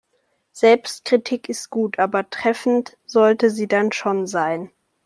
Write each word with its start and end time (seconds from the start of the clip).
Selbstkritik 0.53 1.47
ist 1.47 1.69
gut, 1.69 1.99
aber 1.99 2.27
treffend 2.27 2.97
sollte 3.05 3.51
sie 3.51 3.67
dann 3.67 3.91
schon 3.91 4.25
sein. 4.25 4.71